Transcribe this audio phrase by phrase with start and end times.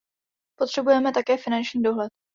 [0.55, 2.11] Potřebujeme také finanční dohled.